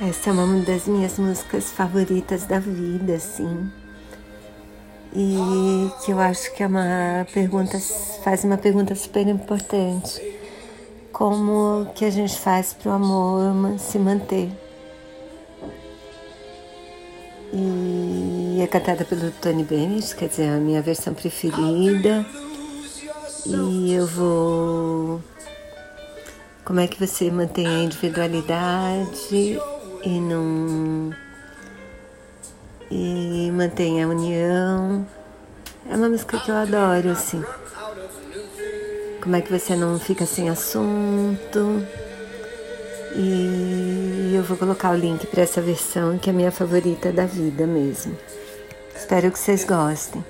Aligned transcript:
Essa 0.00 0.30
é 0.30 0.32
uma 0.32 0.60
das 0.62 0.86
minhas 0.86 1.18
músicas 1.18 1.70
favoritas 1.70 2.44
da 2.44 2.58
vida, 2.58 3.14
assim. 3.14 3.70
E 5.14 5.88
que 6.04 6.10
eu 6.10 6.18
acho 6.18 6.52
que 6.54 6.64
é 6.64 6.66
uma 6.66 7.24
pergunta, 7.32 7.78
faz 8.24 8.42
uma 8.42 8.56
pergunta 8.56 8.94
super 8.96 9.26
importante. 9.28 10.20
Como 11.12 11.86
que 11.94 12.04
a 12.04 12.10
gente 12.10 12.36
faz 12.40 12.72
para 12.72 12.90
o 12.90 12.94
amor 12.94 13.78
se 13.78 13.96
manter? 13.98 14.50
E 17.52 18.58
é 18.60 18.66
cantada 18.66 19.04
pelo 19.04 19.30
Tony 19.30 19.62
Bennett, 19.62 20.16
quer 20.16 20.28
dizer, 20.28 20.48
a 20.48 20.56
minha 20.56 20.82
versão 20.82 21.14
preferida. 21.14 22.26
E 23.46 23.92
eu 23.92 24.08
vou. 24.08 25.22
Como 26.64 26.80
é 26.80 26.88
que 26.88 26.98
você 26.98 27.30
mantém 27.30 27.66
a 27.68 27.84
individualidade 27.84 29.60
e 30.04 30.20
não 30.20 31.14
e 32.90 33.50
mantém 33.50 34.02
a 34.02 34.06
união. 34.06 35.06
É 35.90 35.96
uma 35.96 36.08
música 36.08 36.38
que 36.38 36.50
eu 36.50 36.54
adoro, 36.54 37.10
assim. 37.10 37.42
Como 39.22 39.36
é 39.36 39.40
que 39.40 39.50
você 39.50 39.74
não 39.74 39.98
fica 39.98 40.26
sem 40.26 40.48
assunto? 40.50 41.82
E 43.16 44.32
eu 44.34 44.42
vou 44.42 44.56
colocar 44.56 44.90
o 44.90 44.96
link 44.96 45.26
para 45.26 45.42
essa 45.42 45.60
versão 45.60 46.18
que 46.18 46.28
é 46.28 46.32
a 46.32 46.36
minha 46.36 46.52
favorita 46.52 47.12
da 47.12 47.24
vida 47.24 47.66
mesmo. 47.66 48.16
Espero 48.94 49.30
que 49.30 49.38
vocês 49.38 49.64
gostem. 49.64 50.24